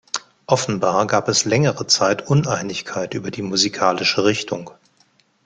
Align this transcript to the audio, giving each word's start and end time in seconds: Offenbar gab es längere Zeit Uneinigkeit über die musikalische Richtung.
Offenbar 0.47 1.05
gab 1.05 1.27
es 1.29 1.45
längere 1.45 1.85
Zeit 1.85 2.27
Uneinigkeit 2.27 3.13
über 3.13 3.29
die 3.29 3.43
musikalische 3.43 4.23
Richtung. 4.25 4.71